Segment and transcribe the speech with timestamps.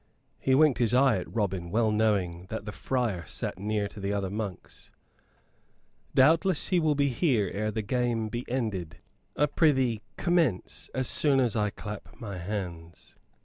[0.39, 4.11] He winked his eyes at Robin, well knowing that the friar sat near to the
[4.11, 4.89] other monks.
[6.15, 8.97] "Doubtless he will be here ere the game be ended,"
[9.35, 9.49] replied Robin, smiling.
[9.51, 13.15] "I prithee commence soon as I clap my hands."